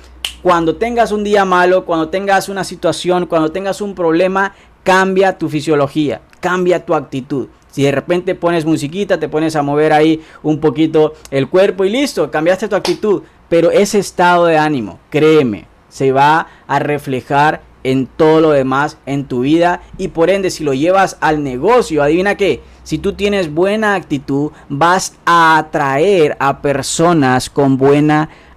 cuando 0.40 0.76
tengas 0.76 1.12
un 1.12 1.24
día 1.24 1.44
malo, 1.44 1.84
cuando 1.84 2.08
tengas 2.08 2.48
una 2.48 2.64
situación, 2.64 3.26
cuando 3.26 3.52
tengas 3.52 3.82
un 3.82 3.94
problema, 3.94 4.54
cambia 4.82 5.36
tu 5.36 5.50
fisiología, 5.50 6.22
cambia 6.40 6.86
tu 6.86 6.94
actitud. 6.94 7.48
Si 7.70 7.82
de 7.82 7.92
repente 7.92 8.34
pones 8.34 8.64
musiquita, 8.64 9.20
te 9.20 9.28
pones 9.28 9.56
a 9.56 9.62
mover 9.62 9.92
ahí 9.92 10.20
un 10.42 10.60
poquito 10.60 11.14
el 11.30 11.48
cuerpo 11.48 11.84
y 11.84 11.90
listo, 11.90 12.30
cambiaste 12.30 12.68
tu 12.68 12.76
actitud. 12.76 13.22
Pero 13.48 13.70
ese 13.70 13.98
estado 13.98 14.46
de 14.46 14.58
ánimo, 14.58 14.98
créeme, 15.10 15.66
se 15.88 16.12
va 16.12 16.46
a 16.66 16.78
reflejar 16.78 17.62
en 17.82 18.06
todo 18.06 18.40
lo 18.40 18.50
demás 18.50 18.98
en 19.06 19.24
tu 19.24 19.40
vida 19.40 19.80
y 19.96 20.08
por 20.08 20.30
ende 20.30 20.50
si 20.50 20.64
lo 20.64 20.74
llevas 20.74 21.16
al 21.20 21.42
negocio, 21.42 22.02
adivina 22.02 22.36
qué, 22.36 22.62
si 22.82 22.98
tú 22.98 23.14
tienes 23.14 23.52
buena 23.52 23.94
actitud 23.94 24.52
vas 24.68 25.14
a 25.24 25.56
atraer 25.58 26.36
a 26.40 26.60
personas 26.60 27.48
con 27.50 27.76
buena 27.76 28.22
actitud. 28.22 28.49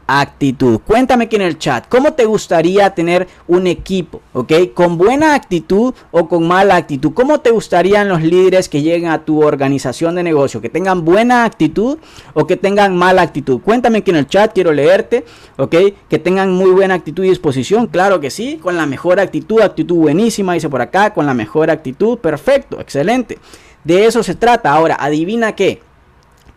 Cuéntame 0.85 1.25
aquí 1.25 1.37
en 1.37 1.41
el 1.43 1.57
chat, 1.57 1.87
¿cómo 1.87 2.13
te 2.13 2.25
gustaría 2.25 2.89
tener 2.89 3.27
un 3.47 3.67
equipo? 3.67 4.21
¿Ok? 4.33 4.51
¿Con 4.73 4.97
buena 4.97 5.33
actitud 5.33 5.93
o 6.11 6.27
con 6.27 6.47
mala 6.47 6.75
actitud? 6.75 7.13
¿Cómo 7.13 7.39
te 7.39 7.51
gustarían 7.51 8.09
los 8.09 8.21
líderes 8.21 8.67
que 8.67 8.81
lleguen 8.81 9.09
a 9.09 9.23
tu 9.23 9.43
organización 9.43 10.15
de 10.15 10.23
negocio? 10.23 10.61
¿Que 10.61 10.69
tengan 10.69 11.05
buena 11.05 11.45
actitud 11.45 11.97
o 12.33 12.45
que 12.45 12.57
tengan 12.57 12.97
mala 12.97 13.21
actitud? 13.21 13.61
Cuéntame 13.61 13.99
aquí 13.99 14.11
en 14.11 14.17
el 14.17 14.27
chat, 14.27 14.53
quiero 14.53 14.73
leerte. 14.73 15.23
¿Ok? 15.57 15.75
Que 16.09 16.19
tengan 16.19 16.51
muy 16.51 16.71
buena 16.71 16.95
actitud 16.95 17.23
y 17.23 17.29
disposición. 17.29 17.87
Claro 17.87 18.19
que 18.19 18.29
sí, 18.29 18.59
con 18.61 18.75
la 18.75 18.85
mejor 18.85 19.19
actitud, 19.19 19.61
actitud 19.61 19.95
buenísima, 19.95 20.53
dice 20.53 20.69
por 20.69 20.81
acá, 20.81 21.13
con 21.13 21.25
la 21.25 21.33
mejor 21.33 21.71
actitud. 21.71 22.17
Perfecto, 22.17 22.81
excelente. 22.81 23.39
De 23.83 24.05
eso 24.05 24.21
se 24.21 24.35
trata. 24.35 24.73
Ahora, 24.73 24.97
adivina 24.99 25.55
qué. 25.55 25.81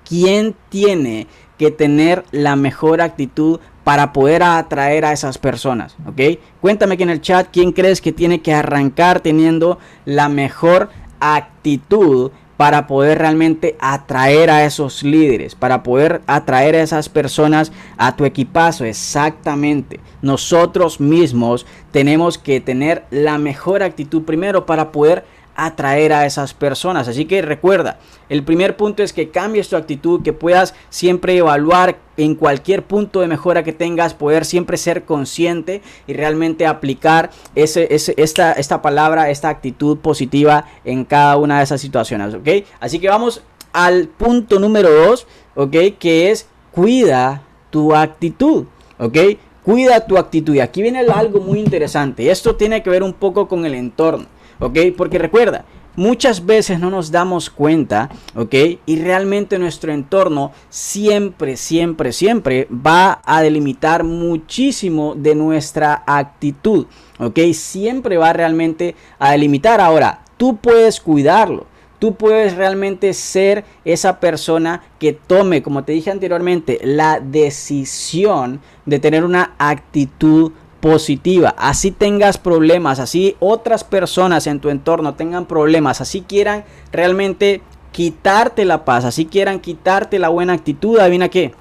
¿Quién 0.08 0.54
tiene 0.68 1.26
que 1.58 1.70
tener 1.70 2.24
la 2.30 2.56
mejor 2.56 3.00
actitud 3.00 3.60
para 3.84 4.12
poder 4.12 4.42
atraer 4.42 5.04
a 5.04 5.12
esas 5.12 5.38
personas, 5.38 5.96
¿ok? 6.06 6.40
Cuéntame 6.60 6.94
aquí 6.94 7.04
en 7.04 7.10
el 7.10 7.20
chat 7.20 7.48
quién 7.52 7.72
crees 7.72 8.00
que 8.00 8.12
tiene 8.12 8.42
que 8.42 8.52
arrancar 8.52 9.20
teniendo 9.20 9.78
la 10.04 10.28
mejor 10.28 10.90
actitud 11.20 12.32
para 12.56 12.86
poder 12.86 13.18
realmente 13.18 13.76
atraer 13.78 14.50
a 14.50 14.64
esos 14.64 15.02
líderes, 15.02 15.54
para 15.54 15.82
poder 15.82 16.22
atraer 16.26 16.74
a 16.74 16.82
esas 16.82 17.08
personas 17.08 17.70
a 17.98 18.16
tu 18.16 18.24
equipazo. 18.24 18.84
Exactamente. 18.84 20.00
Nosotros 20.22 20.98
mismos 20.98 21.66
tenemos 21.90 22.38
que 22.38 22.60
tener 22.60 23.04
la 23.10 23.38
mejor 23.38 23.82
actitud 23.82 24.22
primero 24.22 24.64
para 24.64 24.90
poder 24.90 25.24
atraer 25.56 26.12
a 26.12 26.26
esas 26.26 26.54
personas. 26.54 27.08
Así 27.08 27.24
que 27.24 27.42
recuerda, 27.42 27.98
el 28.28 28.44
primer 28.44 28.76
punto 28.76 29.02
es 29.02 29.12
que 29.12 29.30
cambies 29.30 29.68
tu 29.68 29.76
actitud, 29.76 30.22
que 30.22 30.32
puedas 30.32 30.74
siempre 30.90 31.36
evaluar 31.36 31.98
en 32.16 32.34
cualquier 32.34 32.84
punto 32.84 33.20
de 33.20 33.28
mejora 33.28 33.64
que 33.64 33.72
tengas, 33.72 34.14
poder 34.14 34.44
siempre 34.44 34.76
ser 34.76 35.04
consciente 35.04 35.82
y 36.06 36.12
realmente 36.12 36.66
aplicar 36.66 37.30
ese, 37.54 37.88
esta, 37.90 38.52
esta 38.52 38.82
palabra, 38.82 39.30
esta 39.30 39.48
actitud 39.48 39.98
positiva 39.98 40.66
en 40.84 41.04
cada 41.04 41.36
una 41.36 41.58
de 41.58 41.64
esas 41.64 41.80
situaciones. 41.80 42.36
Así 42.80 42.98
que 42.98 43.08
vamos 43.08 43.42
al 43.72 44.08
punto 44.08 44.58
número 44.58 44.90
dos, 44.90 45.26
¿ok? 45.54 45.76
Que 45.98 46.30
es 46.30 46.46
cuida 46.72 47.42
tu 47.70 47.94
actitud. 47.94 48.66
¿ok? 48.98 49.16
Cuida 49.64 50.06
tu 50.06 50.16
actitud. 50.16 50.54
Y 50.54 50.60
aquí 50.60 50.82
viene 50.82 51.00
algo 51.00 51.40
muy 51.40 51.58
interesante. 51.58 52.30
Esto 52.30 52.56
tiene 52.56 52.82
que 52.82 52.90
ver 52.90 53.02
un 53.02 53.12
poco 53.12 53.48
con 53.48 53.64
el 53.66 53.74
entorno. 53.74 54.26
¿Ok? 54.60 54.78
Porque 54.96 55.18
recuerda, 55.18 55.64
muchas 55.96 56.44
veces 56.46 56.78
no 56.78 56.90
nos 56.90 57.10
damos 57.10 57.50
cuenta, 57.50 58.10
¿ok? 58.34 58.54
Y 58.86 58.98
realmente 58.98 59.58
nuestro 59.58 59.92
entorno 59.92 60.52
siempre, 60.68 61.56
siempre, 61.56 62.12
siempre 62.12 62.68
va 62.70 63.20
a 63.24 63.42
delimitar 63.42 64.04
muchísimo 64.04 65.14
de 65.16 65.34
nuestra 65.34 66.04
actitud, 66.06 66.86
¿ok? 67.18 67.38
Siempre 67.52 68.18
va 68.18 68.32
realmente 68.32 68.94
a 69.18 69.32
delimitar. 69.32 69.80
Ahora, 69.80 70.22
tú 70.36 70.56
puedes 70.56 71.00
cuidarlo. 71.00 71.66
Tú 71.98 72.14
puedes 72.14 72.54
realmente 72.54 73.14
ser 73.14 73.64
esa 73.86 74.20
persona 74.20 74.82
que 74.98 75.14
tome, 75.14 75.62
como 75.62 75.84
te 75.84 75.92
dije 75.92 76.10
anteriormente, 76.10 76.78
la 76.82 77.20
decisión 77.20 78.60
de 78.84 78.98
tener 78.98 79.24
una 79.24 79.54
actitud 79.56 80.52
positiva. 80.86 81.52
Así 81.58 81.90
tengas 81.90 82.38
problemas, 82.38 83.00
así 83.00 83.34
otras 83.40 83.82
personas 83.82 84.46
en 84.46 84.60
tu 84.60 84.68
entorno 84.68 85.14
tengan 85.14 85.44
problemas, 85.44 86.00
así 86.00 86.20
quieran 86.20 86.64
realmente 86.92 87.60
quitarte 87.90 88.64
la 88.64 88.84
paz, 88.84 89.04
así 89.04 89.26
quieran 89.26 89.58
quitarte 89.58 90.20
la 90.20 90.28
buena 90.28 90.52
actitud, 90.52 91.00
adivina 91.00 91.28
que 91.28 91.52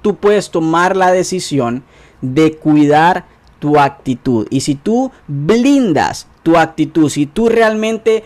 tú 0.00 0.14
puedes 0.14 0.52
tomar 0.52 0.96
la 0.96 1.10
decisión 1.10 1.82
de 2.20 2.56
cuidar 2.56 3.24
tu 3.58 3.80
actitud. 3.80 4.46
Y 4.48 4.60
si 4.60 4.76
tú 4.76 5.10
blindas 5.26 6.28
tu 6.44 6.56
actitud, 6.56 7.08
si 7.08 7.26
tú 7.26 7.48
realmente 7.48 8.22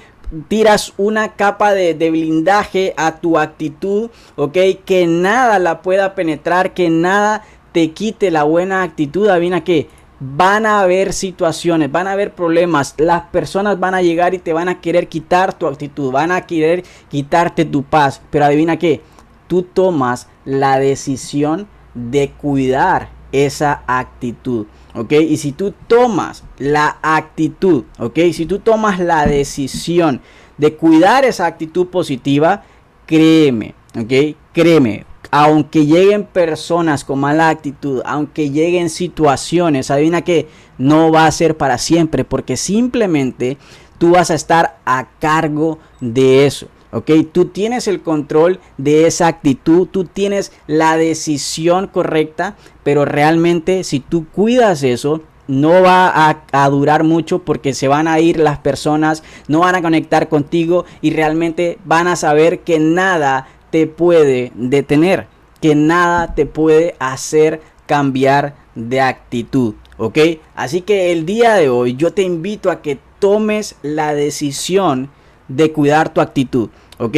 tiras 0.48 0.92
una 0.98 1.32
capa 1.32 1.72
de, 1.72 1.94
de, 1.94 2.10
blindaje 2.10 2.92
a 2.98 3.20
tu 3.20 3.38
actitud, 3.38 4.10
ok, 4.34 4.58
que 4.84 5.06
nada 5.06 5.58
la 5.58 5.80
pueda 5.80 6.14
penetrar, 6.14 6.74
que 6.74 6.90
nada 6.90 7.42
te 7.72 7.92
quite 7.92 8.30
la 8.30 8.42
buena 8.42 8.82
actitud, 8.82 9.28
adivina 9.28 9.64
que 9.64 9.88
van 10.18 10.66
a 10.66 10.80
haber 10.80 11.12
situaciones, 11.12 11.92
van 11.92 12.06
a 12.06 12.12
haber 12.12 12.34
problemas, 12.34 12.94
las 12.98 13.22
personas 13.24 13.78
van 13.78 13.94
a 13.94 14.02
llegar 14.02 14.34
y 14.34 14.38
te 14.38 14.52
van 14.52 14.68
a 14.68 14.80
querer 14.80 15.08
quitar 15.08 15.52
tu 15.52 15.66
actitud, 15.66 16.10
van 16.10 16.32
a 16.32 16.42
querer 16.42 16.84
quitarte 17.10 17.64
tu 17.64 17.82
paz, 17.82 18.22
pero 18.30 18.46
adivina 18.46 18.78
que 18.78 19.02
tú 19.46 19.62
tomas 19.62 20.28
la 20.44 20.78
decisión 20.78 21.68
de 21.94 22.30
cuidar 22.30 23.10
esa 23.32 23.82
actitud, 23.86 24.66
¿ok? 24.94 25.12
Y 25.12 25.36
si 25.36 25.52
tú 25.52 25.74
tomas 25.86 26.44
la 26.58 26.98
actitud, 27.02 27.84
¿ok? 27.98 28.18
Si 28.32 28.46
tú 28.46 28.60
tomas 28.60 28.98
la 28.98 29.26
decisión 29.26 30.20
de 30.56 30.74
cuidar 30.74 31.24
esa 31.24 31.46
actitud 31.46 31.88
positiva, 31.88 32.64
créeme, 33.04 33.74
¿ok? 33.98 34.36
Créeme, 34.52 35.04
aunque 35.38 35.84
lleguen 35.84 36.24
personas 36.24 37.04
con 37.04 37.18
mala 37.18 37.50
actitud, 37.50 38.00
aunque 38.06 38.48
lleguen 38.48 38.88
situaciones, 38.88 39.90
adivina 39.90 40.22
que 40.22 40.48
no 40.78 41.12
va 41.12 41.26
a 41.26 41.30
ser 41.30 41.58
para 41.58 41.76
siempre, 41.76 42.24
porque 42.24 42.56
simplemente 42.56 43.58
tú 43.98 44.12
vas 44.12 44.30
a 44.30 44.34
estar 44.34 44.78
a 44.86 45.08
cargo 45.18 45.78
de 46.00 46.46
eso. 46.46 46.68
¿ok? 46.90 47.10
Tú 47.32 47.44
tienes 47.46 47.86
el 47.86 48.00
control 48.00 48.60
de 48.78 49.06
esa 49.06 49.26
actitud, 49.26 49.86
tú 49.86 50.04
tienes 50.04 50.52
la 50.66 50.96
decisión 50.96 51.86
correcta, 51.86 52.56
pero 52.82 53.04
realmente 53.04 53.84
si 53.84 54.00
tú 54.00 54.26
cuidas 54.28 54.82
eso, 54.82 55.20
no 55.48 55.82
va 55.82 56.08
a, 56.08 56.44
a, 56.50 56.68
durar 56.70 57.04
mucho 57.04 57.40
porque 57.40 57.74
se 57.74 57.88
van 57.88 58.08
a 58.08 58.18
ir 58.20 58.40
las 58.40 58.58
personas, 58.58 59.22
no 59.48 59.60
van 59.60 59.74
a 59.74 59.82
conectar 59.82 60.28
contigo 60.28 60.86
y 61.02 61.10
realmente 61.10 61.78
van 61.84 62.08
a 62.08 62.16
saber 62.16 62.60
que 62.60 62.80
nada 62.80 63.46
te 63.70 63.86
puede 63.86 64.52
detener, 64.54 65.26
que 65.60 65.74
nada 65.74 66.34
te 66.34 66.46
puede 66.46 66.96
hacer 66.98 67.60
cambiar 67.86 68.54
de 68.74 69.00
actitud. 69.00 69.74
¿Ok? 69.98 70.18
Así 70.54 70.82
que 70.82 71.12
el 71.12 71.24
día 71.24 71.54
de 71.54 71.70
hoy 71.70 71.96
yo 71.96 72.12
te 72.12 72.22
invito 72.22 72.70
a 72.70 72.82
que 72.82 72.98
tomes 73.18 73.76
la 73.82 74.14
decisión 74.14 75.10
de 75.48 75.72
cuidar 75.72 76.12
tu 76.12 76.20
actitud. 76.20 76.68
¿Ok? 76.98 77.16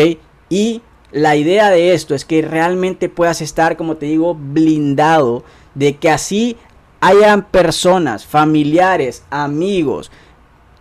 Y 0.48 0.82
la 1.10 1.36
idea 1.36 1.70
de 1.70 1.94
esto 1.94 2.14
es 2.14 2.24
que 2.24 2.42
realmente 2.42 3.08
puedas 3.08 3.40
estar, 3.40 3.76
como 3.76 3.96
te 3.96 4.06
digo, 4.06 4.34
blindado 4.34 5.42
de 5.74 5.96
que 5.96 6.10
así 6.10 6.56
hayan 7.00 7.46
personas, 7.46 8.26
familiares, 8.26 9.24
amigos, 9.30 10.10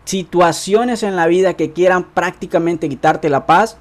situaciones 0.03 1.03
en 1.03 1.15
la 1.15 1.27
vida 1.27 1.53
que 1.53 1.71
quieran 1.71 2.03
prácticamente 2.13 2.89
quitarte 2.89 3.29
la 3.29 3.45
paz, 3.45 3.77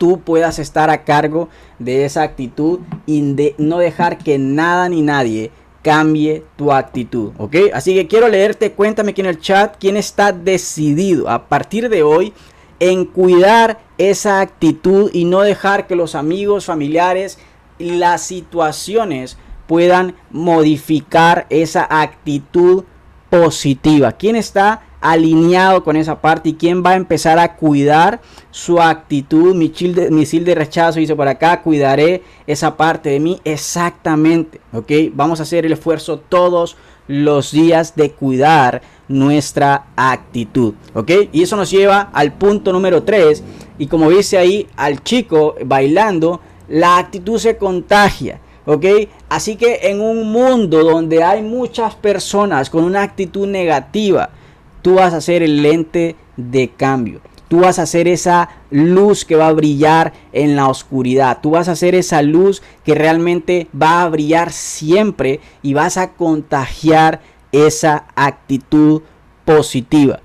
tú 0.00 0.22
puedas 0.22 0.58
estar 0.58 0.88
a 0.88 1.04
cargo 1.04 1.50
de 1.78 2.06
esa 2.06 2.22
actitud 2.22 2.80
y 3.04 3.34
de 3.34 3.54
no 3.58 3.76
dejar 3.76 4.16
que 4.16 4.38
nada 4.38 4.88
ni 4.88 5.02
nadie 5.02 5.50
cambie 5.82 6.42
tu 6.56 6.72
actitud, 6.72 7.32
¿ok? 7.36 7.56
Así 7.74 7.94
que 7.94 8.06
quiero 8.06 8.26
leerte, 8.26 8.72
cuéntame 8.72 9.10
aquí 9.10 9.20
en 9.20 9.26
el 9.26 9.40
chat 9.40 9.76
quién 9.78 9.98
está 9.98 10.32
decidido 10.32 11.28
a 11.28 11.48
partir 11.48 11.90
de 11.90 12.02
hoy 12.02 12.32
en 12.78 13.04
cuidar 13.04 13.78
esa 13.98 14.40
actitud 14.40 15.10
y 15.12 15.26
no 15.26 15.42
dejar 15.42 15.86
que 15.86 15.96
los 15.96 16.14
amigos, 16.14 16.64
familiares 16.64 17.38
las 17.78 18.22
situaciones 18.22 19.36
puedan 19.66 20.14
modificar 20.30 21.46
esa 21.50 21.86
actitud 21.90 22.84
positiva. 23.28 24.12
¿Quién 24.12 24.34
está 24.36 24.80
alineado 25.00 25.82
con 25.82 25.96
esa 25.96 26.20
parte 26.20 26.50
y 26.50 26.54
quién 26.54 26.82
va 26.84 26.90
a 26.90 26.96
empezar 26.96 27.38
a 27.38 27.56
cuidar 27.56 28.20
su 28.50 28.80
actitud. 28.80 29.54
Misil 29.54 29.94
de, 29.94 30.10
misil 30.10 30.44
de 30.44 30.54
rechazo 30.54 30.98
dice 30.98 31.16
por 31.16 31.28
acá, 31.28 31.62
cuidaré 31.62 32.22
esa 32.46 32.76
parte 32.76 33.10
de 33.10 33.20
mí 33.20 33.40
exactamente. 33.44 34.60
Ok, 34.72 34.90
vamos 35.12 35.40
a 35.40 35.44
hacer 35.44 35.66
el 35.66 35.72
esfuerzo 35.72 36.18
todos 36.18 36.76
los 37.08 37.50
días 37.50 37.96
de 37.96 38.12
cuidar 38.12 38.82
nuestra 39.08 39.86
actitud. 39.96 40.74
Ok, 40.94 41.10
y 41.32 41.42
eso 41.42 41.56
nos 41.56 41.70
lleva 41.70 42.10
al 42.12 42.32
punto 42.32 42.72
número 42.72 43.02
3. 43.02 43.42
Y 43.78 43.86
como 43.86 44.10
dice 44.10 44.38
ahí 44.38 44.68
al 44.76 45.02
chico 45.02 45.56
bailando, 45.64 46.40
la 46.68 46.98
actitud 46.98 47.38
se 47.38 47.56
contagia. 47.56 48.40
¿ok? 48.66 48.84
Así 49.28 49.56
que 49.56 49.80
en 49.82 50.00
un 50.00 50.30
mundo 50.30 50.84
donde 50.84 51.22
hay 51.22 51.42
muchas 51.42 51.94
personas 51.94 52.70
con 52.70 52.84
una 52.84 53.02
actitud 53.02 53.46
negativa, 53.46 54.30
Tú 54.82 54.94
vas 54.94 55.14
a 55.14 55.20
ser 55.20 55.42
el 55.42 55.62
lente 55.62 56.16
de 56.36 56.70
cambio. 56.70 57.20
Tú 57.48 57.60
vas 57.60 57.78
a 57.80 57.86
ser 57.86 58.06
esa 58.06 58.48
luz 58.70 59.24
que 59.24 59.34
va 59.34 59.48
a 59.48 59.52
brillar 59.52 60.12
en 60.32 60.54
la 60.54 60.68
oscuridad. 60.68 61.38
Tú 61.42 61.50
vas 61.50 61.68
a 61.68 61.74
ser 61.74 61.96
esa 61.96 62.22
luz 62.22 62.62
que 62.84 62.94
realmente 62.94 63.66
va 63.74 64.02
a 64.02 64.08
brillar 64.08 64.52
siempre 64.52 65.40
y 65.60 65.74
vas 65.74 65.96
a 65.96 66.12
contagiar 66.12 67.20
esa 67.50 68.04
actitud 68.14 69.02
positiva. 69.44 70.20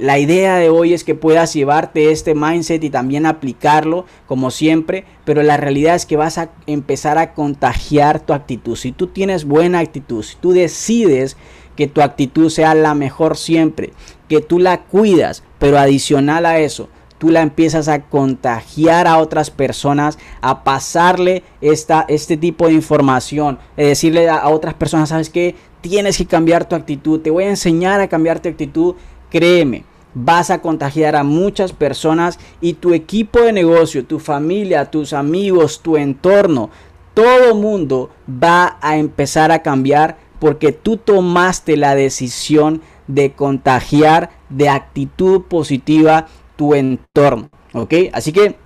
La 0.00 0.18
idea 0.18 0.56
de 0.56 0.70
hoy 0.70 0.94
es 0.94 1.04
que 1.04 1.14
puedas 1.14 1.52
llevarte 1.52 2.12
este 2.12 2.34
mindset 2.34 2.82
y 2.82 2.88
también 2.88 3.26
aplicarlo 3.26 4.06
como 4.26 4.50
siempre, 4.50 5.04
pero 5.26 5.42
la 5.42 5.58
realidad 5.58 5.96
es 5.96 6.06
que 6.06 6.16
vas 6.16 6.38
a 6.38 6.50
empezar 6.66 7.18
a 7.18 7.34
contagiar 7.34 8.20
tu 8.20 8.32
actitud. 8.32 8.76
Si 8.76 8.92
tú 8.92 9.08
tienes 9.08 9.44
buena 9.44 9.80
actitud, 9.80 10.22
si 10.22 10.36
tú 10.36 10.52
decides 10.52 11.36
que 11.80 11.88
tu 11.88 12.02
actitud 12.02 12.50
sea 12.50 12.74
la 12.74 12.94
mejor 12.94 13.38
siempre, 13.38 13.94
que 14.28 14.42
tú 14.42 14.58
la 14.58 14.82
cuidas, 14.82 15.42
pero 15.58 15.78
adicional 15.78 16.44
a 16.44 16.58
eso, 16.58 16.90
tú 17.16 17.30
la 17.30 17.40
empiezas 17.40 17.88
a 17.88 18.02
contagiar 18.02 19.06
a 19.06 19.16
otras 19.16 19.50
personas, 19.50 20.18
a 20.42 20.62
pasarle 20.62 21.42
esta, 21.62 22.04
este 22.06 22.36
tipo 22.36 22.66
de 22.66 22.74
información, 22.74 23.58
es 23.78 23.86
decirle 23.86 24.28
a, 24.28 24.36
a 24.36 24.50
otras 24.50 24.74
personas, 24.74 25.08
¿sabes 25.08 25.30
qué? 25.30 25.54
Tienes 25.80 26.18
que 26.18 26.26
cambiar 26.26 26.68
tu 26.68 26.76
actitud, 26.76 27.20
te 27.20 27.30
voy 27.30 27.44
a 27.44 27.48
enseñar 27.48 27.98
a 28.02 28.08
cambiar 28.08 28.40
tu 28.40 28.50
actitud, 28.50 28.96
créeme, 29.30 29.84
vas 30.12 30.50
a 30.50 30.60
contagiar 30.60 31.16
a 31.16 31.24
muchas 31.24 31.72
personas 31.72 32.38
y 32.60 32.74
tu 32.74 32.92
equipo 32.92 33.40
de 33.40 33.54
negocio, 33.54 34.04
tu 34.04 34.18
familia, 34.18 34.90
tus 34.90 35.14
amigos, 35.14 35.80
tu 35.80 35.96
entorno, 35.96 36.68
todo 37.14 37.54
mundo 37.54 38.10
va 38.28 38.76
a 38.82 38.98
empezar 38.98 39.50
a 39.50 39.62
cambiar 39.62 40.18
porque 40.40 40.72
tú 40.72 40.96
tomaste 40.96 41.76
la 41.76 41.94
decisión 41.94 42.82
de 43.06 43.32
contagiar 43.32 44.30
de 44.48 44.68
actitud 44.68 45.42
positiva 45.42 46.26
tu 46.56 46.74
entorno. 46.74 47.50
¿Ok? 47.72 47.94
Así 48.12 48.32
que, 48.32 48.56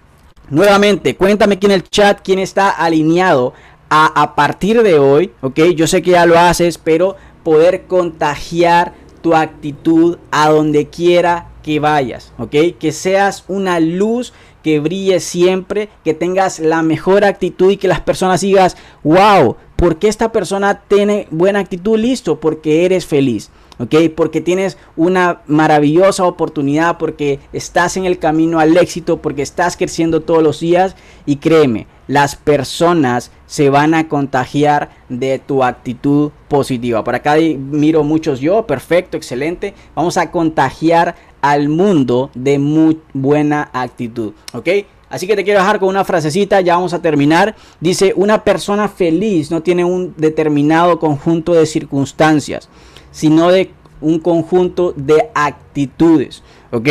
nuevamente, 0.49 1.17
cuéntame 1.17 1.57
aquí 1.57 1.67
en 1.67 1.73
el 1.73 1.83
chat 1.83 2.21
quién 2.23 2.39
está 2.39 2.71
alineado 2.71 3.53
a, 3.91 4.23
a 4.23 4.35
partir 4.35 4.83
de 4.83 4.99
hoy. 4.99 5.33
¿Ok? 5.43 5.61
Yo 5.77 5.87
sé 5.87 6.01
que 6.01 6.13
ya 6.13 6.27
lo 6.27 6.39
haces, 6.39 6.79
pero 6.79 7.17
poder 7.43 7.85
contagiar 7.87 8.95
tu 9.21 9.35
actitud 9.35 10.19
a 10.31 10.51
donde 10.51 10.89
quiera 10.89 11.49
que 11.63 11.81
vayas. 11.81 12.33
¿Ok? 12.39 12.55
Que 12.79 12.93
seas 12.93 13.45
una 13.49 13.81
luz 13.81 14.33
que 14.63 14.81
brille 14.81 15.21
siempre, 15.21 15.91
que 16.05 16.15
tengas 16.15 16.59
la 16.59 16.83
mejor 16.83 17.25
actitud 17.25 17.71
y 17.71 17.77
que 17.77 17.87
las 17.87 18.01
personas 18.01 18.41
digas, 18.41 18.79
wow, 19.03 19.57
porque 19.77 20.09
esta 20.09 20.33
persona 20.33 20.83
tiene 20.89 21.27
buena 21.31 21.61
actitud? 21.61 21.99
Listo, 21.99 22.41
porque 22.41 22.85
eres 22.85 23.07
feliz. 23.07 23.51
¿ok? 23.79 23.95
Porque 24.15 24.41
tienes 24.41 24.77
una 24.97 25.43
maravillosa 25.47 26.25
oportunidad, 26.25 26.99
porque 26.99 27.41
estás 27.53 27.97
en 27.97 28.05
el 28.05 28.19
camino 28.19 28.61
al 28.61 28.77
éxito, 28.77 29.21
porque 29.21 29.43
estás 29.43 29.77
creciendo 29.77 30.23
todos 30.23 30.43
los 30.43 30.61
días 30.61 30.97
y 31.27 31.37
créeme, 31.37 31.87
las 32.07 32.37
personas 32.37 33.31
se 33.47 33.71
van 33.71 33.95
a 33.95 34.09
contagiar 34.09 34.91
de 35.09 35.39
tu 35.39 35.65
actitud 35.65 36.31
positiva. 36.49 37.03
Por 37.03 37.15
acá 37.15 37.37
miro 37.37 38.05
muchos 38.05 38.41
yo, 38.41 38.67
perfecto, 38.67 39.17
excelente. 39.17 39.75
Vamos 39.95 40.17
a 40.17 40.31
contagiar 40.31 41.15
al 41.41 41.69
mundo 41.69 42.31
de 42.35 42.59
muy 42.59 43.01
buena 43.13 43.71
actitud, 43.73 44.33
¿ok? 44.53 44.69
Así 45.15 45.29
que 45.29 45.37
te 45.37 45.45
quiero 45.45 45.61
dejar 45.61 45.79
con 45.79 45.91
una 45.91 46.05
frasecita, 46.05 46.61
ya 46.61 46.75
vamos 46.75 46.93
a 46.93 47.01
terminar. 47.01 47.55
Dice, 47.79 48.13
una 48.17 48.43
persona 48.43 48.89
feliz 48.89 49.49
no 49.49 49.63
tiene 49.63 49.85
un 49.85 50.13
determinado 50.17 50.99
conjunto 50.99 51.55
de 51.55 51.67
circunstancias, 51.67 52.69
sino 53.13 53.53
de 53.53 53.71
un 54.01 54.19
conjunto 54.19 54.93
de 54.97 55.31
actitudes. 55.33 56.43
¿Ok? 56.73 56.89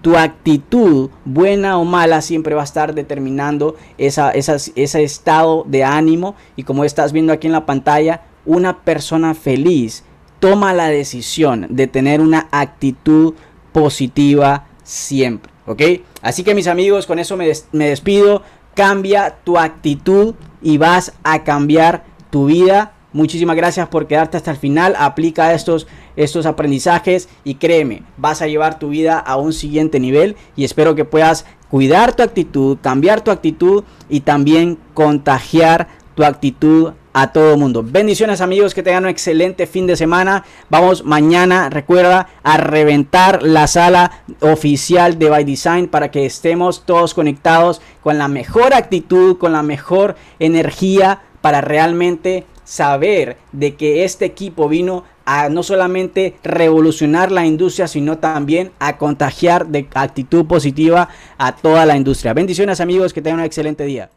Tu 0.00 0.16
actitud, 0.16 1.10
buena 1.26 1.76
o 1.76 1.84
mala, 1.84 2.22
siempre 2.22 2.54
va 2.54 2.62
a 2.62 2.64
estar 2.64 2.94
determinando 2.94 3.76
esa, 3.98 4.30
ese 4.30 5.02
estado 5.02 5.64
de 5.68 5.84
ánimo. 5.84 6.34
Y 6.56 6.62
como 6.62 6.82
estás 6.82 7.12
viendo 7.12 7.34
aquí 7.34 7.46
en 7.46 7.52
la 7.52 7.66
pantalla, 7.66 8.22
una 8.46 8.84
persona 8.84 9.34
feliz 9.34 10.02
toma 10.40 10.72
la 10.72 10.88
decisión 10.88 11.66
de 11.68 11.88
tener 11.88 12.22
una 12.22 12.48
actitud 12.52 13.34
positiva 13.72 14.64
siempre. 14.82 15.52
¿Ok? 15.66 15.82
Así 16.26 16.42
que 16.42 16.56
mis 16.56 16.66
amigos, 16.66 17.06
con 17.06 17.20
eso 17.20 17.36
me, 17.36 17.46
despido. 17.70 18.42
Cambia 18.74 19.36
tu 19.44 19.58
actitud 19.58 20.34
y 20.60 20.76
vas 20.76 21.12
a 21.22 21.44
cambiar 21.44 22.02
tu 22.30 22.46
vida. 22.46 22.94
Muchísimas 23.12 23.54
gracias 23.54 23.86
por 23.86 24.08
quedarte 24.08 24.36
hasta 24.36 24.50
el 24.50 24.56
final. 24.56 24.96
Aplica 24.98 25.54
estos, 25.54 25.86
estos 26.16 26.44
aprendizajes 26.44 27.28
y 27.44 27.54
créeme, 27.54 28.02
vas 28.16 28.42
a 28.42 28.48
llevar 28.48 28.80
tu 28.80 28.88
vida 28.88 29.20
a 29.20 29.36
un 29.36 29.52
siguiente 29.52 30.00
nivel 30.00 30.34
y 30.56 30.64
espero 30.64 30.96
que 30.96 31.04
puedas 31.04 31.46
cuidar 31.70 32.16
tu 32.16 32.24
actitud, 32.24 32.78
cambiar 32.82 33.20
tu 33.20 33.30
actitud 33.30 33.84
y 34.08 34.20
también 34.20 34.78
contagiar 34.94 35.86
tu 36.16 36.24
actitud 36.24 36.94
a 37.12 37.32
todo 37.32 37.56
mundo. 37.56 37.82
Bendiciones 37.82 38.40
amigos, 38.40 38.74
que 38.74 38.82
tengan 38.82 39.04
un 39.04 39.10
excelente 39.10 39.66
fin 39.66 39.86
de 39.86 39.96
semana. 39.96 40.44
Vamos 40.68 41.04
mañana, 41.04 41.70
recuerda, 41.70 42.28
a 42.42 42.56
reventar 42.56 43.42
la 43.42 43.66
sala 43.68 44.22
oficial 44.40 45.18
de 45.18 45.30
By 45.30 45.44
Design 45.44 45.86
para 45.86 46.10
que 46.10 46.26
estemos 46.26 46.84
todos 46.84 47.14
conectados 47.14 47.80
con 48.02 48.18
la 48.18 48.28
mejor 48.28 48.74
actitud, 48.74 49.38
con 49.38 49.52
la 49.52 49.62
mejor 49.62 50.16
energía 50.38 51.20
para 51.40 51.60
realmente 51.60 52.44
saber 52.64 53.36
de 53.52 53.76
que 53.76 54.04
este 54.04 54.24
equipo 54.24 54.68
vino 54.68 55.04
a 55.24 55.48
no 55.48 55.62
solamente 55.62 56.36
revolucionar 56.42 57.32
la 57.32 57.46
industria, 57.46 57.88
sino 57.88 58.18
también 58.18 58.72
a 58.78 58.96
contagiar 58.96 59.66
de 59.68 59.88
actitud 59.94 60.46
positiva 60.46 61.08
a 61.38 61.56
toda 61.56 61.86
la 61.86 61.96
industria. 61.96 62.34
Bendiciones 62.34 62.80
amigos, 62.80 63.12
que 63.12 63.22
tengan 63.22 63.40
un 63.40 63.46
excelente 63.46 63.84
día. 63.84 64.10